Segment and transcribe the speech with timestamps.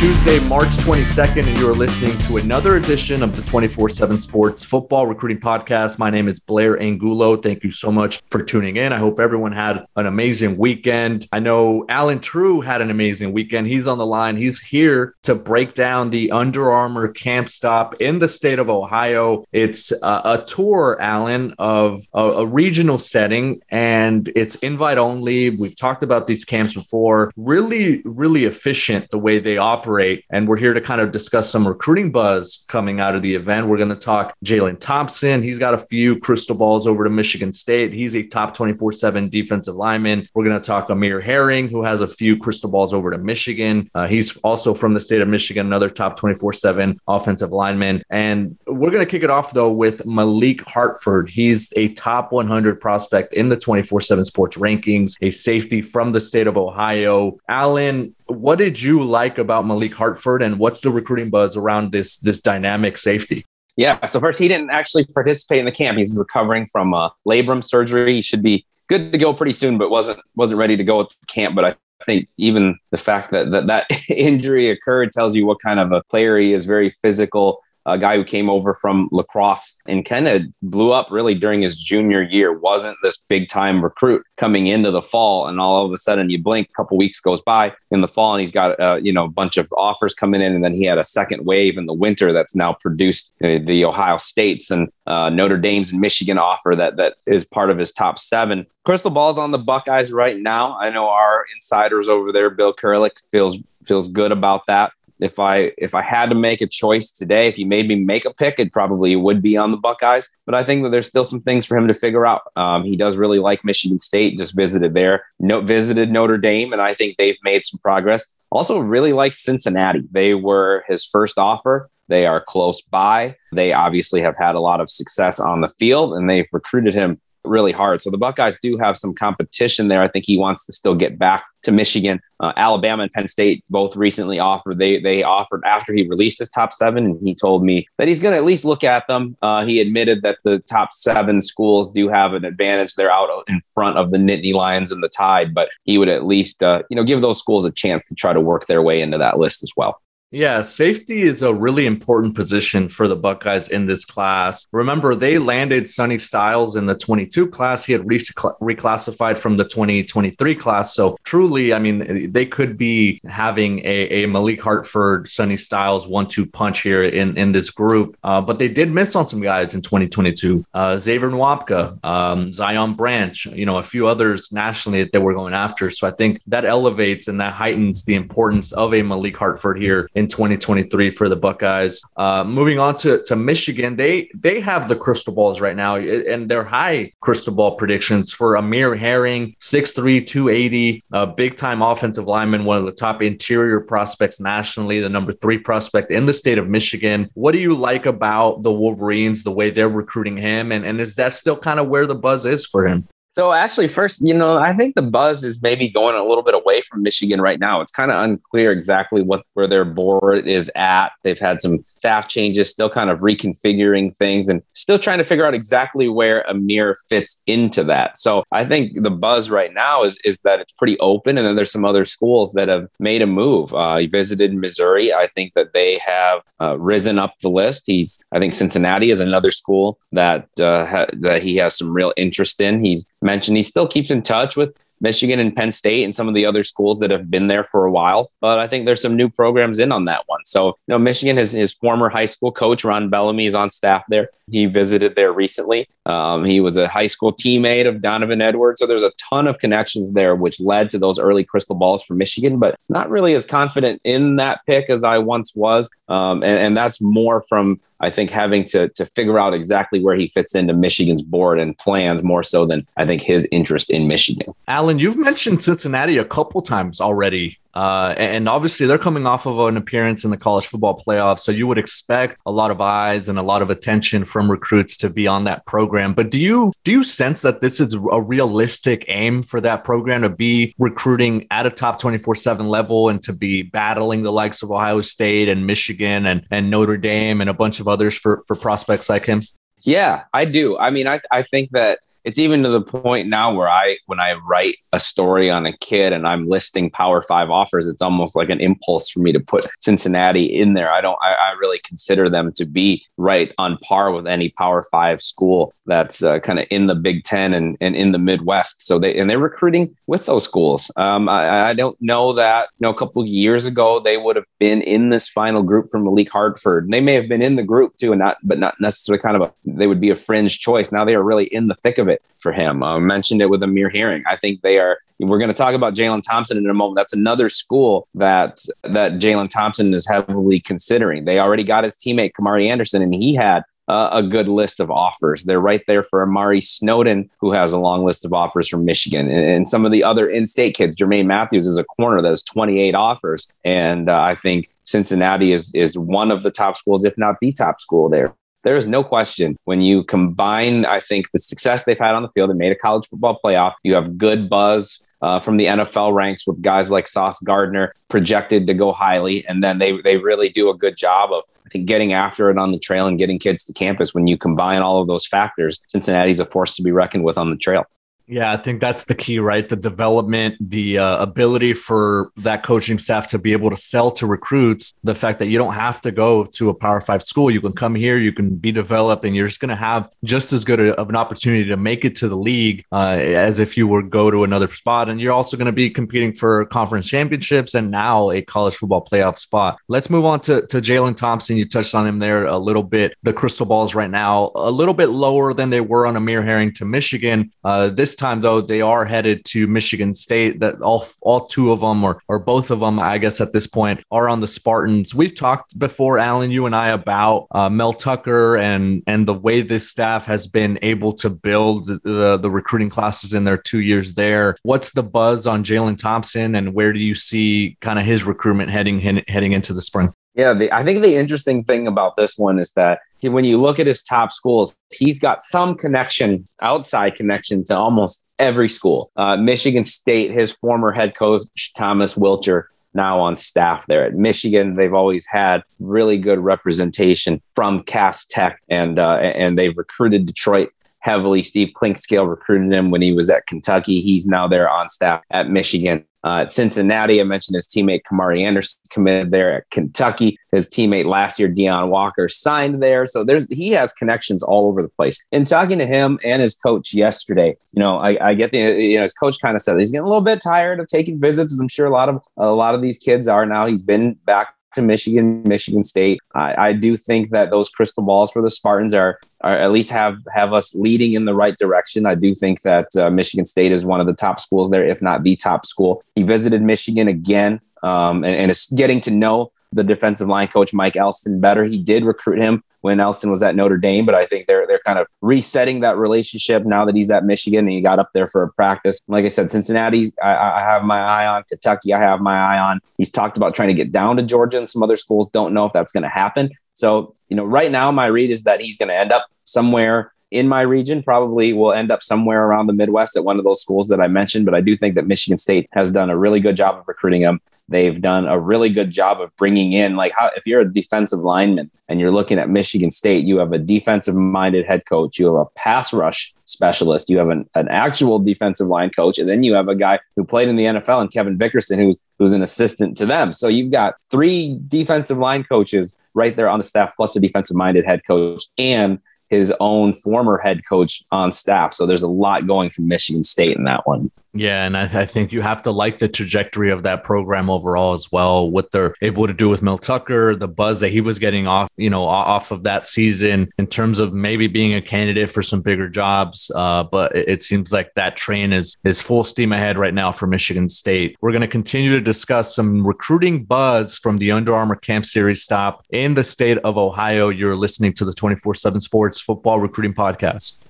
[0.00, 4.64] Tuesday, March 22nd, and you are listening to another edition of the 24 7 Sports
[4.64, 5.98] Football Recruiting Podcast.
[5.98, 7.36] My name is Blair Angulo.
[7.36, 8.94] Thank you so much for tuning in.
[8.94, 11.28] I hope everyone had an amazing weekend.
[11.32, 13.66] I know Allen Trieu had an amazing weekend.
[13.66, 14.38] He's on the line.
[14.38, 19.44] He's here to break down the Under Armour camp stop in the state of Ohio.
[19.52, 25.50] It's a, a tour, Alan, of a, a regional setting, and it's invite only.
[25.50, 27.30] We've talked about these camps before.
[27.36, 29.89] Really, really efficient the way they operate.
[30.30, 33.66] And we're here to kind of discuss some recruiting buzz coming out of the event.
[33.66, 35.42] We're going to talk Jalen Thompson.
[35.42, 37.92] He's got a few crystal balls over to Michigan State.
[37.92, 40.28] He's a top 24 7 defensive lineman.
[40.34, 43.90] We're going to talk Amir Herring, who has a few crystal balls over to Michigan.
[43.94, 48.02] Uh, he's also from the state of Michigan, another top 24 7 offensive lineman.
[48.10, 51.28] And we're going to kick it off, though, with Malik Hartford.
[51.28, 56.20] He's a top 100 prospect in the 24 7 sports rankings, a safety from the
[56.20, 57.38] state of Ohio.
[57.48, 62.18] Alan, what did you like about Malik Hartford and what's the recruiting buzz around this
[62.18, 63.44] this dynamic safety?
[63.76, 65.96] Yeah, so first he didn't actually participate in the camp.
[65.96, 68.16] He's recovering from uh, labrum surgery.
[68.16, 71.06] He should be good to go pretty soon, but wasn't wasn't ready to go at
[71.28, 71.54] camp.
[71.54, 75.80] But I think even the fact that that, that injury occurred tells you what kind
[75.80, 76.66] of a player he is.
[76.66, 81.34] Very physical, a guy who came over from lacrosse and kind of blew up really
[81.34, 82.52] during his junior year.
[82.52, 86.42] Wasn't this big time recruit coming into the fall, and all of a sudden you
[86.42, 89.24] blink, a couple weeks goes by in the fall, and he's got uh, you know
[89.24, 91.94] a bunch of offers coming in, and then he had a second wave in the
[91.94, 96.74] winter that's now produced uh, the Ohio States and uh, Notre Dame's and Michigan offer
[96.76, 98.66] that that is part of his top seven.
[98.84, 100.78] Crystal ball's on the Buckeyes right now.
[100.78, 105.72] I know our insiders over there, Bill Kurelic, feels feels good about that if I
[105.78, 108.58] if I had to make a choice today, if he made me make a pick,
[108.58, 110.28] it probably would be on the Buckeyes.
[110.46, 112.42] But I think that there's still some things for him to figure out.
[112.56, 114.38] Um, he does really like Michigan State.
[114.38, 115.24] Just visited there.
[115.38, 118.32] No, visited Notre Dame, and I think they've made some progress.
[118.50, 120.02] Also, really like Cincinnati.
[120.10, 121.88] They were his first offer.
[122.08, 123.36] They are close by.
[123.52, 127.20] They obviously have had a lot of success on the field, and they've recruited him
[127.44, 128.02] really hard.
[128.02, 130.02] So the Buckeyes do have some competition there.
[130.02, 132.20] I think he wants to still get back to Michigan.
[132.40, 134.78] Uh, Alabama and Penn State both recently offered.
[134.78, 138.20] They they offered after he released his top seven, and he told me that he's
[138.20, 139.36] going to at least look at them.
[139.42, 142.94] Uh, he admitted that the top seven schools do have an advantage.
[142.94, 146.24] They're out in front of the Nittany Lions and the Tide, but he would at
[146.24, 149.02] least uh, you know give those schools a chance to try to work their way
[149.02, 150.00] into that list as well.
[150.32, 154.68] Yeah, safety is a really important position for the Buckeyes in this class.
[154.70, 157.84] Remember, they landed Sonny Styles in the 22 class.
[157.84, 160.94] He had reclassified from the 2023 class.
[160.94, 166.28] So, truly, I mean, they could be having a, a Malik Hartford, Sonny Styles one
[166.28, 168.16] two punch here in, in this group.
[168.22, 170.64] Uh, but they did miss on some guys in 2022.
[170.72, 175.34] Uh, Xavier Nwankpa, um, Zion Branch, you know, a few others nationally that they were
[175.34, 175.90] going after.
[175.90, 180.08] So, I think that elevates and that heightens the importance of a Malik Hartford here
[180.20, 182.02] in 2023 for the Buckeyes.
[182.16, 186.48] Uh, moving on to, to Michigan, they they have the crystal balls right now, and
[186.48, 192.64] they're high crystal ball predictions for Amir Herring, 6'3, 280, a big time offensive lineman,
[192.64, 196.68] one of the top interior prospects nationally, the number three prospect in the state of
[196.68, 197.28] Michigan.
[197.34, 200.70] What do you like about the Wolverines, the way they're recruiting him?
[200.70, 203.08] And, and is that still kind of where the buzz is for him?
[203.36, 206.54] So actually, first, you know, I think the buzz is maybe going a little bit
[206.54, 207.80] away from Michigan right now.
[207.80, 211.10] It's kind of unclear exactly what where their board is at.
[211.22, 215.46] They've had some staff changes, still kind of reconfiguring things, and still trying to figure
[215.46, 218.18] out exactly where Amir fits into that.
[218.18, 221.54] So I think the buzz right now is is that it's pretty open, and then
[221.54, 223.72] there's some other schools that have made a move.
[223.72, 225.14] Uh, he visited Missouri.
[225.14, 227.84] I think that they have uh, risen up the list.
[227.86, 232.12] He's I think Cincinnati is another school that uh, ha- that he has some real
[232.16, 232.84] interest in.
[232.84, 236.34] He's mentioned he still keeps in touch with Michigan and Penn State and some of
[236.34, 238.30] the other schools that have been there for a while.
[238.40, 240.40] But I think there's some new programs in on that one.
[240.44, 244.04] So, you know, Michigan has his former high school coach, Ron Bellamy, is on staff
[244.08, 244.30] there.
[244.50, 245.88] He visited there recently.
[246.06, 248.80] Um, he was a high school teammate of Donovan Edwards.
[248.80, 252.14] So there's a ton of connections there, which led to those early crystal balls for
[252.14, 255.88] Michigan, but not really as confident in that pick as I once was.
[256.08, 260.16] Um, and, and that's more from I think having to to figure out exactly where
[260.16, 264.08] he fits into Michigan's board and plans more so than I think his interest in
[264.08, 264.54] Michigan.
[264.68, 269.58] Alan, you've mentioned Cincinnati a couple times already uh, and obviously, they're coming off of
[269.60, 271.40] an appearance in the college football playoffs.
[271.40, 274.96] So you would expect a lot of eyes and a lot of attention from recruits
[274.98, 276.14] to be on that program.
[276.14, 280.22] But do you do you sense that this is a realistic aim for that program
[280.22, 284.62] to be recruiting at a top 24 7 level and to be battling the likes
[284.62, 288.42] of Ohio State and Michigan and, and Notre Dame and a bunch of others for,
[288.46, 289.42] for prospects like him?
[289.82, 290.76] Yeah, I do.
[290.78, 294.20] I mean, I, I think that it's even to the point now where I, when
[294.20, 298.36] I write a story on a kid and I'm listing Power Five offers, it's almost
[298.36, 300.90] like an impulse for me to put Cincinnati in there.
[300.90, 304.84] I don't, I, I really consider them to be right on par with any Power
[304.90, 308.84] Five school that's uh, kind of in the Big Ten and, and in the Midwest.
[308.84, 310.90] So they, and they're recruiting with those schools.
[310.96, 314.36] Um, I, I don't know that, you know, a couple of years ago, they would
[314.36, 316.88] have been in this final group from Malik Hartford.
[316.90, 319.42] They may have been in the group too, and not, but not necessarily kind of
[319.42, 320.90] a, they would be a fringe choice.
[320.92, 322.09] Now they are really in the thick of it
[322.40, 322.82] for him.
[322.82, 324.24] I mentioned it with Amir Herring.
[324.28, 324.98] I think they are.
[325.18, 326.96] We're going to talk about Jalen Thompson in a moment.
[326.96, 331.24] That's another school that that Jalen Thompson is heavily considering.
[331.24, 334.90] They already got his teammate Kamari Anderson, and he had uh, a good list of
[334.90, 335.44] offers.
[335.44, 339.30] They're right there for Amari Snowden, who has a long list of offers from Michigan,
[339.30, 340.96] and, and some of the other in-state kids.
[340.96, 345.74] Jermaine Matthews is a corner that has 28 offers, and uh, I think Cincinnati is
[345.74, 349.02] is one of the top schools, if not the top school there there is no
[349.02, 352.72] question when you combine, I think, the success they've had on the field and made
[352.72, 355.00] a college football playoff, you have good buzz.
[355.22, 359.62] Uh, from the NFL ranks with guys like Sauce Gardner projected to go highly, and
[359.62, 362.72] then they they really do a good job of I think getting after it on
[362.72, 364.14] the trail and getting kids to campus.
[364.14, 367.50] When you combine all of those factors, Cincinnati's a force to be reckoned with on
[367.50, 367.84] the trail.
[368.30, 369.68] Yeah, I think that's the key, right?
[369.68, 374.26] The development, the uh, ability for that coaching staff to be able to sell to
[374.26, 377.50] recruits the fact that you don't have to go to a Power Five school.
[377.50, 380.52] You can come here, you can be developed, and you're just going to have just
[380.52, 383.88] as good of an opportunity to make it to the league uh, as if you
[383.88, 385.08] were go to another spot.
[385.08, 389.04] And you're also going to be competing for conference championships and now a college football
[389.04, 389.80] playoff spot.
[389.88, 391.56] Let's move on to, to Jalen Thompson.
[391.56, 393.16] You touched on him there a little bit.
[393.24, 396.72] The crystal balls right now a little bit lower than they were on Amir Herring
[396.74, 397.50] to Michigan.
[397.64, 400.60] Uh, this time, though, they are headed to Michigan State.
[400.60, 403.66] That all all two of them, or or both of them, I guess at this
[403.66, 405.14] point, are on the Spartans.
[405.14, 409.62] We've talked before, Alan, you and I, about uh, Mel Tucker and and the way
[409.62, 414.14] this staff has been able to build the the recruiting classes in their two years
[414.14, 414.56] there.
[414.62, 418.70] What's the buzz on Jalen Thompson, and where do you see kind of his recruitment
[418.70, 420.12] heading heading into the spring?
[420.34, 423.60] Yeah, the, I think the interesting thing about this one is that he, when you
[423.60, 429.10] look at his top schools, he's got some connection, outside connection to almost every school.
[429.16, 432.64] Uh, Michigan State, his former head coach Thomas Wilcher,
[432.94, 434.74] now on staff there at Michigan.
[434.74, 440.70] They've always had really good representation from Cass Tech, and uh, and they've recruited Detroit
[441.00, 441.42] heavily.
[441.42, 444.00] Steve Clinkscale recruited him when he was at Kentucky.
[444.00, 446.04] He's now there on staff at Michigan.
[446.22, 450.38] Uh, at Cincinnati, I mentioned his teammate Kamari Anderson committed there at Kentucky.
[450.52, 453.06] His teammate last year, Deone Walker, signed there.
[453.06, 455.18] So there's he has connections all over the place.
[455.32, 458.96] In talking to him and his coach yesterday, you know, I, I get the you
[458.96, 461.54] know his coach kind of said he's getting a little bit tired of taking visits,
[461.54, 463.64] as I'm sure a lot of a lot of these kids are now.
[463.64, 466.20] He's been back to Michigan, Michigan State.
[466.34, 469.90] I, I, do think that those crystal balls for the Spartans are, are at least
[469.90, 472.06] have have us leading in the right direction.
[472.06, 475.00] I do think that uh, Michigan State is one of the top schools there, if
[475.02, 476.02] not the top school.
[476.14, 480.72] He visited Michigan again, um, and, and it's getting to know the defensive line coach
[480.74, 481.64] Mike Elston better.
[481.64, 484.80] He did recruit him when Elston was at Notre Dame, but I think they're they're
[484.84, 488.28] kind of resetting that relationship now that he's at Michigan and he got up there
[488.28, 488.98] for a practice.
[489.06, 491.44] Like I said, Cincinnati, I, I have my eye on.
[491.44, 492.80] Kentucky, I have my eye on.
[492.98, 495.66] He's talked about trying to get down to Georgia, and some other schools don't know
[495.66, 496.50] if that's going to happen.
[496.72, 500.12] So you know, right now my read is that he's going to end up somewhere
[500.30, 503.60] in my region probably will end up somewhere around the Midwest at one of those
[503.60, 504.44] schools that I mentioned.
[504.44, 507.22] But I do think that Michigan State has done a really good job of recruiting
[507.22, 507.40] him.
[507.70, 511.20] They've done a really good job of bringing in, like, how, if you're a defensive
[511.20, 515.26] lineman and you're looking at Michigan State, you have a defensive minded head coach, you
[515.26, 519.42] have a pass rush specialist, you have an, an actual defensive line coach, and then
[519.42, 522.42] you have a guy who played in the NFL and Kevin Vickerson, who's who's an
[522.42, 523.32] assistant to them.
[523.32, 527.56] So you've got three defensive line coaches right there on the staff, plus a defensive
[527.56, 528.98] minded head coach and
[529.30, 531.72] his own former head coach on staff.
[531.72, 534.10] So there's a lot going from Michigan State in that one.
[534.32, 537.92] Yeah, and I, I, think you have to like the trajectory of that program overall
[537.92, 538.48] as well.
[538.48, 541.68] What they're able to do with Mel Tucker, the buzz that he was getting off,
[541.76, 545.62] you know, off of that season in terms of maybe being a candidate for some
[545.62, 546.48] bigger jobs.
[546.54, 550.12] Uh, but it, it, seems like that train is is full steam ahead right now
[550.12, 551.16] for Michigan State.
[551.20, 555.42] We're going to continue to discuss some recruiting buzz from the Under Armour Camp Series
[555.42, 557.30] stop in the state of Ohio.
[557.30, 560.69] You're listening to the 24/7 Sports Football Recruiting Podcast.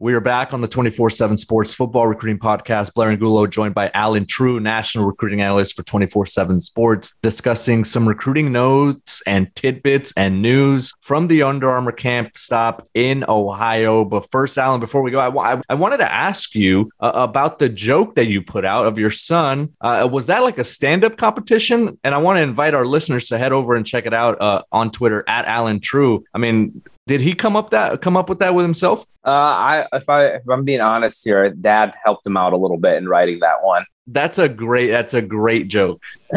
[0.00, 2.94] We are back on the 24 7 Sports Football Recruiting Podcast.
[2.94, 8.06] Blair Angulo joined by Allen Trieu, National Recruiting Analyst for 24 7 Sports, discussing some
[8.08, 14.04] recruiting notes and tidbits and news from the Under Armour camp stop in Ohio.
[14.04, 18.16] But first, Alan, before we go, I, wanted to ask you uh, about the joke
[18.16, 19.74] that you put out of your son.
[19.80, 21.98] Uh, was that like a stand up competition?
[22.02, 24.62] And I want to invite our listeners to head over and check it out uh,
[24.72, 26.24] on Twitter at Allen Trieu.
[26.34, 29.06] I mean, did he come up that come up with that with himself?
[29.26, 32.78] Uh, I if I if I'm being honest here, Dad helped him out a little
[32.78, 33.84] bit in writing that one.
[34.06, 34.90] That's a great.
[34.90, 36.02] That's a great joke.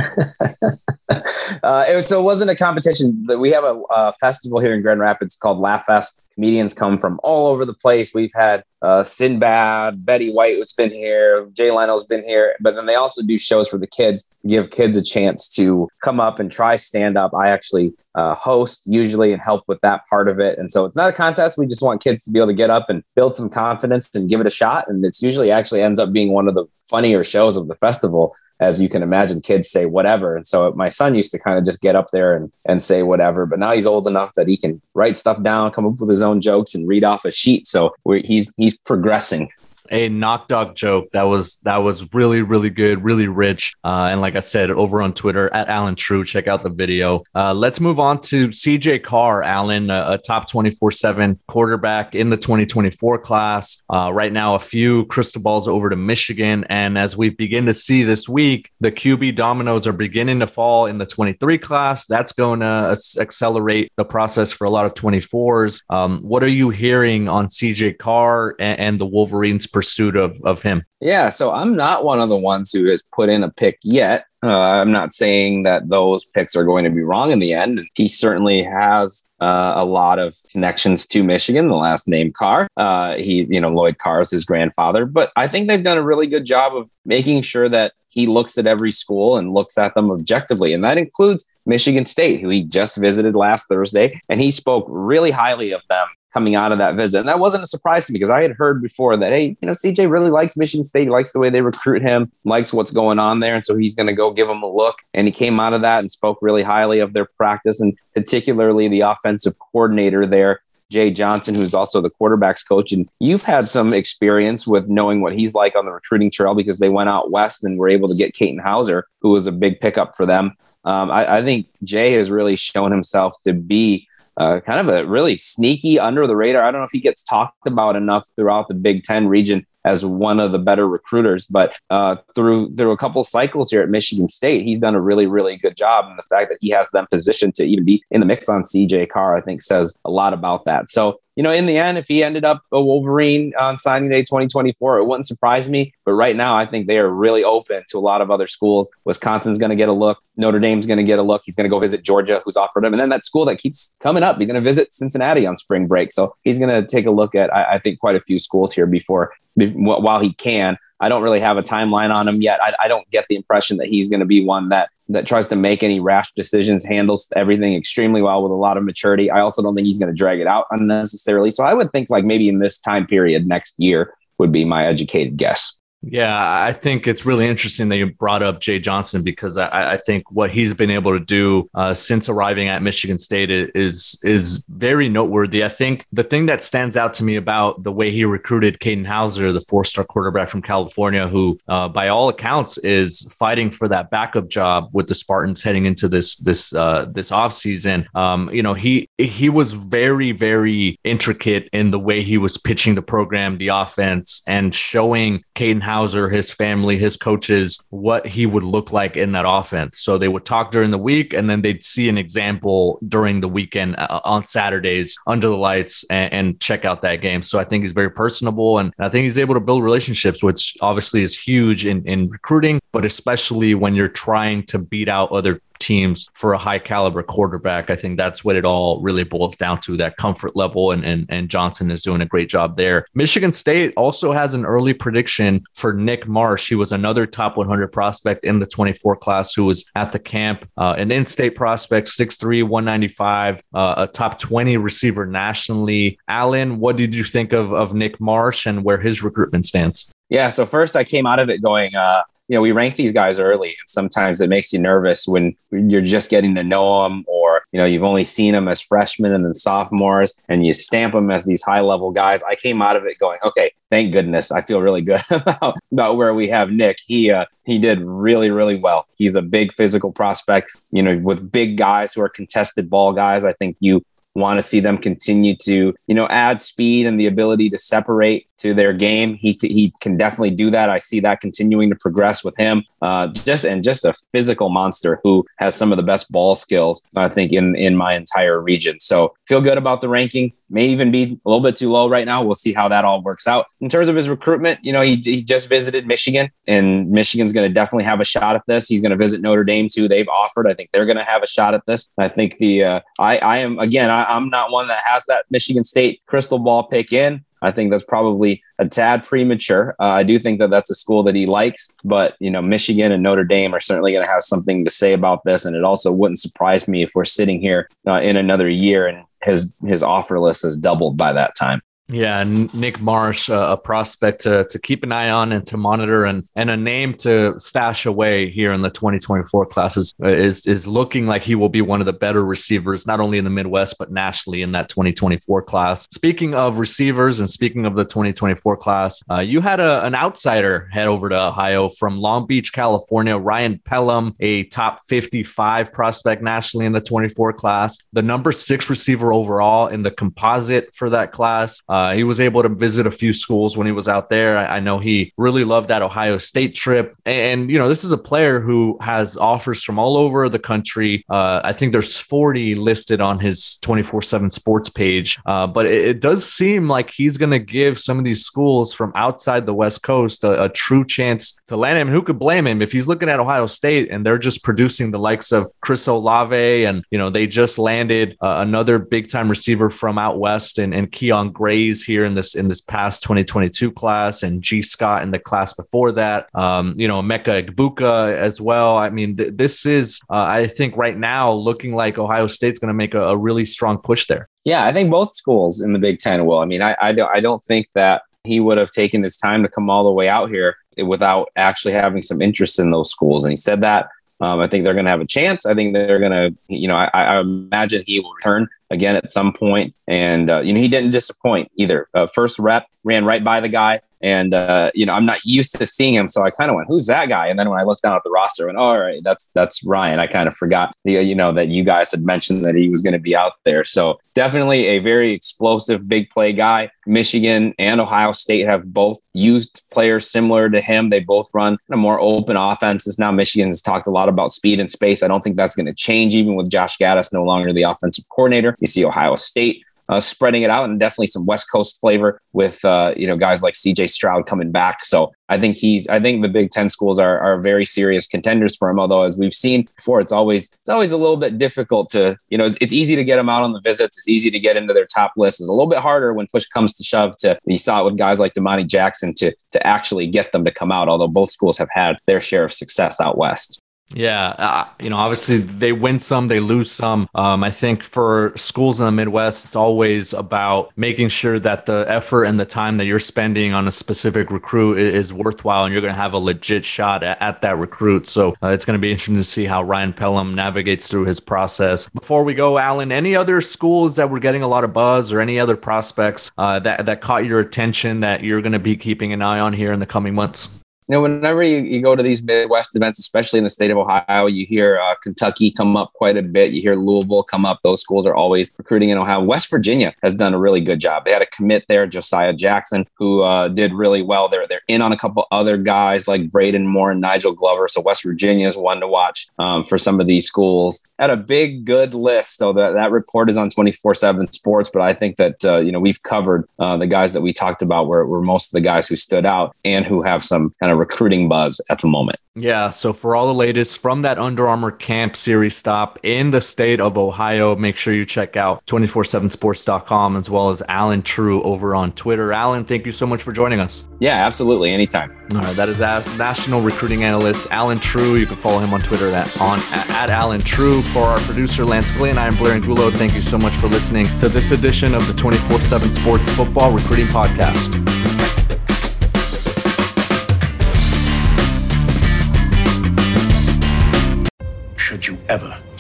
[1.10, 3.28] uh, it was, so it wasn't a competition.
[3.40, 6.22] We have a, a, festival here in Grand Rapids called Laugh Fest.
[6.36, 8.14] Comedians come from all over the place.
[8.14, 12.86] We've had uh, Sinbad, Betty White, who's been here, Jay Leno's been here, but then
[12.86, 16.52] they also do shows for the kids, give kids a chance to come up and
[16.52, 17.34] try stand up.
[17.34, 20.58] I actually uh, host usually and help with that part of it.
[20.58, 21.58] And so it's not a contest.
[21.58, 24.30] We just want kids to be able to get up and build some confidence and
[24.30, 24.86] give it a shot.
[24.88, 28.36] And it's usually actually ends up being one of the funnier shows of the festival
[28.60, 30.36] as you can imagine, kids say whatever.
[30.36, 33.04] And so my son used to kind of just get up there and, and say
[33.04, 36.10] whatever, but now he's old enough that he can write stuff down, come up with
[36.10, 37.68] his own jokes and read off a sheet.
[37.68, 39.50] So he's, he's progressing
[39.92, 43.76] a knock dog joke that was that was really really good, really rich.
[43.84, 47.24] Uh, and like I said, over on Twitter at Allen Trieu, check out the video.
[47.36, 52.16] Uh, let's move on to CJ Carr, Allen, a, a top twenty four seven quarterback
[52.16, 53.82] in the twenty twenty four class.
[53.92, 57.74] Uh, right now, a few crystal balls over to Michigan, and as we begin to
[57.74, 62.06] see this week, the QB dominoes are beginning to fall in the twenty three class.
[62.08, 65.82] That's going to accelerate the process for a lot of twenty fours.
[65.90, 69.68] Um, what are you hearing on CJ Carr and, and the Wolverines?
[69.78, 70.84] Pursuit of of him?
[71.02, 74.26] Yeah, so I'm not one of the ones who has put in a pick yet.
[74.44, 77.82] Uh, I'm not saying that those picks are going to be wrong in the end.
[77.94, 81.68] He certainly has uh, a lot of connections to Michigan.
[81.68, 85.06] The last name Carr, uh, he, you know, Lloyd Carr is his grandfather.
[85.06, 88.58] But I think they've done a really good job of making sure that he looks
[88.58, 92.64] at every school and looks at them objectively, and that includes Michigan State, who he
[92.64, 96.96] just visited last Thursday, and he spoke really highly of them coming out of that
[96.96, 97.20] visit.
[97.20, 99.66] And that wasn't a surprise to me because I had heard before that, hey, you
[99.66, 101.10] know, CJ really likes Michigan State.
[101.10, 103.56] Likes the way they recruit him, likes what's going on there.
[103.56, 104.98] And so he's going to go give them a look.
[105.14, 108.88] And he came out of that and spoke really highly of their practice and particularly
[108.88, 110.62] the offensive coordinator there.
[110.90, 112.92] Jay Johnson, who's also the quarterback's coach.
[112.92, 116.80] And you've had some experience with knowing what he's like on the recruiting trail because
[116.80, 119.82] they went out west and were able to get Katin Houser, who was a big
[119.82, 120.54] pickup for them.
[120.86, 124.08] Um, I, I think Jay has really shown himself to be
[124.38, 126.64] uh, kind of a really sneaky under the radar.
[126.64, 130.06] I don't know if he gets talked about enough throughout the Big Ten region as
[130.06, 131.48] one of the better recruiters.
[131.48, 135.28] But uh, through through a couple cycles here at Michigan State, he's done a really
[135.28, 136.06] really good job.
[136.08, 138.62] And the fact that he has them positioned to even be in the mix on
[138.62, 140.90] CJ Carr, I think, says a lot about that.
[140.90, 144.24] So you know, in the end, if he ended up a Wolverine on signing day
[144.24, 145.94] 2024, it wouldn't surprise me.
[146.04, 148.90] But right now, I think they are really open to a lot of other schools.
[149.06, 150.18] Wisconsin's going to get a look.
[150.36, 151.44] Notre Dame's going to get a look.
[151.46, 152.92] He's going to go visit Georgia, who's offered him.
[152.92, 155.86] And then that school that keeps coming up, he's going to visit Cincinnati on spring
[155.86, 156.12] break.
[156.12, 158.74] So he's going to take a look at, I, I think, quite a few schools
[158.74, 160.76] here before, while he can.
[161.00, 162.60] I don't really have a timeline on him yet.
[162.62, 165.48] I, I don't get the impression that he's going to be one that that tries
[165.48, 169.32] to make any rash decisions, handles everything extremely well with a lot of maturity.
[169.32, 171.50] I also don't think he's going to drag it out unnecessarily.
[171.52, 174.86] So I would think like maybe in this time period next year would be my
[174.86, 175.76] educated guess.
[176.10, 179.98] Yeah, I think it's really interesting that you brought up Jay Johnson because I, I
[179.98, 184.64] think what he's been able to do uh, since arriving at Michigan State is is
[184.70, 185.64] very noteworthy.
[185.64, 189.06] I think the thing that stands out to me about the way he recruited Katin
[189.06, 194.10] Houser, the four-star quarterback from California, who uh, by all accounts is fighting for that
[194.10, 198.06] backup job with the Spartans heading into this this uh, this offseason.
[198.16, 202.96] Um, you know, he he was very very intricate in the way he was pitching
[202.96, 208.62] the program, the offense, and showing Katin Houser, his family, his coaches, what he would
[208.62, 210.00] look like in that offense.
[210.00, 213.48] So they would talk during the week, and then they'd see an example during the
[213.48, 217.42] weekend uh, on Saturdays under the lights and, and, check out that game.
[217.42, 220.76] So I think he's very personable, and I think he's able to build relationships, which
[220.82, 225.62] obviously is huge in, in recruiting, but especially when you're trying to beat out other
[225.80, 227.90] teams for a high caliber quarterback.
[227.90, 230.92] I think that's what it all really boils down to that comfort level.
[230.92, 233.06] And, and, and Johnson is doing a great job there.
[233.14, 236.70] Michigan State also has an early prediction for Nick Marsh.
[236.70, 240.68] He was another top 100 prospect in the 24 class who was at the camp,
[240.78, 246.20] uh, an in state prospect, 6'3, 195, uh, a top 20 receiver nationally.
[246.28, 250.12] Alan, what did you think of, of Nick Marsh and where his recruitment stands?
[250.30, 253.12] Yeah, so first I came out of it going, uh, you know, we rank these
[253.12, 257.26] guys early, and sometimes it makes you nervous when you're just getting to know them,
[257.28, 261.14] or you know, you've only seen them as freshmen and then sophomores, and you stamp
[261.14, 262.44] them as these high level guys.
[262.44, 266.18] I came out of it going, okay, thank goodness, I feel really good about, about
[266.18, 266.98] where we have Nick.
[267.06, 269.08] He uh, he did really really well.
[269.16, 273.44] He's a big physical prospect, you know, with big guys who are contested ball guys.
[273.44, 274.04] I think you
[274.38, 278.48] want to see them continue to, you know, add speed and the ability to separate
[278.60, 279.36] to their game.
[279.36, 280.90] He he can definitely do that.
[280.90, 282.84] I see that continuing to progress with him.
[283.02, 287.04] Uh, just and just a physical monster who has some of the best ball skills
[287.16, 289.00] I think in in my entire region.
[289.00, 290.54] So feel good about the ranking.
[290.70, 292.44] May even be a little bit too low right now.
[292.44, 293.68] We'll see how that all works out.
[293.80, 297.70] In terms of his recruitment, you know, he, he just visited Michigan, and Michigan's going
[297.70, 298.88] to definitely have a shot at this.
[298.88, 300.10] He's going to visit Notre Dame too.
[300.10, 300.68] They've offered.
[300.68, 302.10] I think they're going to have a shot at this.
[302.18, 304.10] I think the uh, I I am again.
[304.10, 307.46] I, I'm not one that has that Michigan State crystal ball pick in.
[307.62, 309.96] I think that's probably a tad premature.
[310.00, 313.12] Uh, I do think that that's a school that he likes, but you know, Michigan
[313.12, 315.66] and Notre Dame are certainly going to have something to say about this.
[315.66, 319.26] And it also wouldn't surprise me if we're sitting here uh, in another year and
[319.44, 321.82] his his offer list has doubled by that time.
[322.10, 326.24] Yeah, Nick Marsh, uh, a prospect to, to keep an eye on and to monitor,
[326.24, 330.88] and and a name to stash away here in the 2024 classes uh, is is
[330.88, 333.98] looking like he will be one of the better receivers, not only in the Midwest
[334.00, 336.08] but nationally in that 2024 class.
[336.12, 340.88] Speaking of receivers and speaking of the 2024 class, uh, you had a, an outsider
[340.94, 343.38] head over to Ohio from Long Beach, California.
[343.38, 349.34] Ryan Pelham, a top 55 prospect nationally in the 24 class, the number six receiver
[349.34, 351.82] overall in the composite for that class.
[351.90, 354.56] Uh, uh, he was able to visit a few schools when he was out there.
[354.56, 357.16] I, I know he really loved that Ohio State trip.
[357.26, 361.26] And, you know, this is a player who has offers from all over the country.
[361.28, 365.40] Uh, I think there's 40 listed on his 24 7 sports page.
[365.48, 368.94] Uh, but it, it, does seem like he's going to give some of these schools
[368.94, 372.10] from outside the West Coast a, a, true chance to land him.
[372.10, 375.20] Who could blame him if he's looking at Ohio State and they're just producing the
[375.20, 379.90] likes of Chris Olave and, you know, they just landed uh, another big time receiver
[379.90, 384.44] from out West and, and Kyion Grayes here in this in this past 2022 class,
[384.44, 386.48] and Gee Scott in the class before that.
[386.54, 388.98] Um, you know, Emeka Egbuka as well.
[388.98, 392.90] I mean, th- this is uh, I think right now looking like Ohio State's going
[392.90, 394.50] to make a, a, really strong push there.
[394.66, 396.60] Yeah, I think both schools in the Big Ten will.
[396.60, 399.64] I mean, I I don't, I don't think that he would have taken his time
[399.64, 403.46] to come all the way out here without actually having some interest in those schools.
[403.46, 404.10] And he said that.
[404.40, 405.66] Um, I think they're going to have a chance.
[405.66, 409.32] I think they're going to, you know, I, I, imagine he will return again at
[409.32, 409.96] some point.
[410.08, 412.08] And, uh, you know, he didn't disappoint either.
[412.14, 414.02] Uh, first rep ran right by the guy.
[414.22, 416.28] And, uh, you know, I'm not used to seeing him.
[416.28, 417.48] So I kind of went, who's that guy?
[417.48, 419.84] And then when I looked down at the roster, I went, all right, that's, that's
[419.84, 420.20] Ryan.
[420.20, 423.14] I kind of forgot, you know, that you guys had mentioned that he was going
[423.14, 423.84] to be out there.
[423.84, 426.92] So definitely a very explosive, big play guy.
[427.06, 431.10] Michigan and Ohio State have both used players similar to him.
[431.10, 433.18] They both run a more open offenses.
[433.18, 435.24] Now Michigan has talked a lot about speed and space.
[435.24, 438.26] I don't think that's going to change even with Josh Gattis no longer the offensive
[438.30, 438.76] coordinator.
[438.80, 442.84] You see Ohio State uh, spreading it out and definitely some West Coast flavor with
[442.86, 445.04] uh, you know guys like CJ Stroud coming back.
[445.04, 448.76] So I think he's I think the Big Ten schools are are very serious contenders
[448.76, 449.00] for him.
[449.00, 452.58] Although as we've seen before, it's always it's always a little bit difficult to you
[452.58, 454.18] know it's easy to get them out on the visits.
[454.18, 455.60] It's easy to get into their top list.
[455.60, 457.38] It's a little bit harder when push comes to shove.
[457.38, 460.72] To you saw it with guys like Domani Jackson to to actually get them to
[460.72, 461.10] come out.
[461.10, 463.82] Although both schools have had their share of success out west.
[464.14, 467.28] Yeah, uh, you know, obviously they win some, they lose some.
[467.36, 472.06] Um, I think for schools in the Midwest, it's always about making sure that the
[472.08, 476.02] effort and the time that you're spending on a specific recruit is, worthwhile, and you're
[476.02, 478.28] going to have a legit shot at, at that recruit.
[478.28, 481.42] So uh, it's going to be interesting to see how Ryan Pelham navigates through his
[481.42, 482.08] process.
[482.10, 485.42] Before we go, Alan, any other schools that were getting a lot of buzz, or
[485.42, 489.34] any other prospects uh, that that caught your attention that you're going to be keeping
[489.34, 490.82] an eye on here in the coming months?
[491.08, 493.98] You know, whenever you, you go to these Midwest events, especially in the state of
[493.98, 496.74] Ohio, you hear uh, Kentucky come up quite a bit.
[496.74, 497.80] You hear Louisville come up.
[497.82, 499.42] Those schools are always recruiting in Ohio.
[499.42, 501.24] West Virginia has done a really good job.
[501.24, 504.50] They had a commit there, Josiah Jackson, who uh, did really well.
[504.50, 507.88] They're they're in on a couple other guys like Braden Moore and Nigel Glover.
[507.88, 511.06] So West Virginia is one to watch um, for some of these schools.
[511.20, 512.58] Had a big good list.
[512.58, 514.90] So that that report is on twenty four seven Sports.
[514.92, 517.82] But I think that uh, you know we've covered uh, the guys that we talked
[517.82, 520.92] about were, were most of the guys who stood out and who have some kind
[520.92, 522.40] of recruiting buzz at the moment.
[522.56, 522.90] Yeah.
[522.90, 527.00] So for all the latest from that Under Armour Camp Series stop in the state
[527.00, 532.14] of Ohio, make sure you check out 247sports.com as well as Allen Trieu over on
[532.14, 532.52] Twitter.
[532.52, 534.10] Alan, thank you so much for joining us.
[534.20, 534.92] Yeah, absolutely.
[534.92, 535.38] Anytime.
[535.54, 535.76] All right.
[535.76, 538.36] That is a national recruiting analyst Allen Trieu.
[538.38, 541.04] You can follow him on Twitter at on at Allen Trieu.
[541.04, 543.12] For our producer Lance Glenn, I am Blair Angulo.
[543.12, 547.28] Thank you so much for listening to this edition of the 24/7 Sports Football Recruiting
[547.28, 548.37] Podcast.